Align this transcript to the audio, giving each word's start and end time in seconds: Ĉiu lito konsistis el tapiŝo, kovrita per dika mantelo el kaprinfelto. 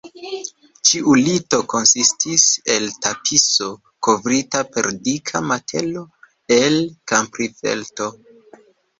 Ĉiu 0.91 1.11
lito 1.25 1.57
konsistis 1.73 2.45
el 2.75 2.87
tapiŝo, 3.05 3.67
kovrita 4.07 4.61
per 4.77 4.89
dika 5.09 5.41
mantelo 5.51 6.01
el 6.57 6.79
kaprinfelto. 7.13 8.09